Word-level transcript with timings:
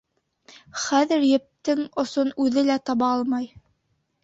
Хәҙер 0.83 1.25
ептең 1.33 1.85
осон 2.05 2.33
үҙе 2.47 2.65
лә 2.73 2.81
таба 2.91 3.13
алмай. 3.21 3.49